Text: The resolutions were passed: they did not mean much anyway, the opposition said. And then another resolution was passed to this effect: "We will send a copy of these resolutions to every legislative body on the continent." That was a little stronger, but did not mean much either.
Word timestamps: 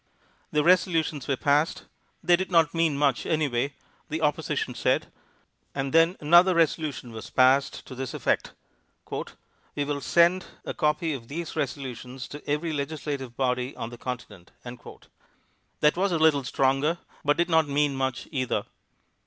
The 0.51 0.63
resolutions 0.63 1.27
were 1.27 1.37
passed: 1.37 1.85
they 2.23 2.35
did 2.35 2.49
not 2.49 2.73
mean 2.73 2.97
much 2.97 3.27
anyway, 3.27 3.75
the 4.09 4.19
opposition 4.23 4.73
said. 4.73 5.11
And 5.75 5.93
then 5.93 6.17
another 6.19 6.55
resolution 6.55 7.11
was 7.11 7.29
passed 7.29 7.85
to 7.85 7.93
this 7.93 8.15
effect: 8.15 8.53
"We 9.75 9.85
will 9.85 10.01
send 10.01 10.45
a 10.65 10.73
copy 10.73 11.13
of 11.13 11.27
these 11.27 11.55
resolutions 11.55 12.27
to 12.29 12.41
every 12.49 12.73
legislative 12.73 13.37
body 13.37 13.75
on 13.75 13.91
the 13.91 13.97
continent." 13.99 14.49
That 15.81 15.95
was 15.95 16.11
a 16.11 16.17
little 16.17 16.43
stronger, 16.45 16.97
but 17.23 17.37
did 17.37 17.47
not 17.47 17.67
mean 17.67 17.95
much 17.95 18.27
either. 18.31 18.65